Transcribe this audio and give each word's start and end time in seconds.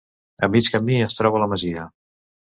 A 0.47 0.47
mig 0.53 0.69
camí 0.75 0.97
es 1.09 1.15
troba 1.21 1.43
la 1.45 1.51
masia. 1.53 1.87